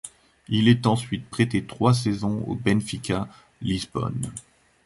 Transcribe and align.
Il 0.47 0.67
est 0.67 0.87
ensuite 0.87 1.29
prêté 1.29 1.63
trois 1.63 1.93
saisons 1.93 2.43
au 2.47 2.55
Benfica 2.55 3.27
Lisbonne. 3.61 4.31